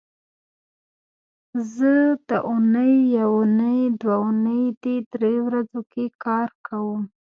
[1.73, 1.91] زه
[2.29, 7.01] د اونۍ یونۍ او دونۍ دې درې ورځو کې کار کوم